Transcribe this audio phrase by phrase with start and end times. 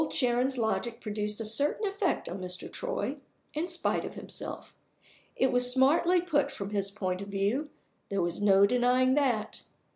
[0.01, 2.71] Old Sharon's logic produced a certain effect on Mr.
[2.71, 3.17] Troy,
[3.53, 4.73] in spite of himself.
[5.35, 7.69] It was smartly put from his point of view
[8.09, 9.61] there was no denying that.